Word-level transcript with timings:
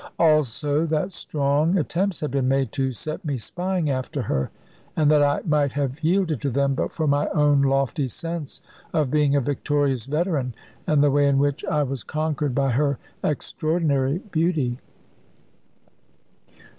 Also 0.17 0.83
that 0.87 1.11
strong 1.11 1.77
attempts 1.77 2.21
had 2.21 2.31
been 2.31 2.47
made 2.47 2.71
to 2.71 2.91
set 2.91 3.23
me 3.23 3.37
spying 3.37 3.87
after 3.87 4.23
her, 4.23 4.49
and 4.97 5.11
that 5.11 5.21
I 5.21 5.41
might 5.45 5.73
have 5.73 6.03
yielded 6.03 6.41
to 6.41 6.49
them, 6.49 6.73
but 6.73 6.91
for 6.91 7.05
my 7.05 7.27
own 7.27 7.61
lofty 7.61 8.07
sense 8.07 8.61
of 8.93 9.11
being 9.11 9.35
a 9.35 9.41
victorious 9.41 10.07
veteran, 10.07 10.55
and 10.87 11.03
the 11.03 11.11
way 11.11 11.27
in 11.27 11.37
which 11.37 11.63
I 11.65 11.83
was 11.83 12.01
conquered 12.01 12.55
by 12.55 12.71
her 12.71 12.97
extraordinary 13.23 14.17
beauty. 14.17 14.79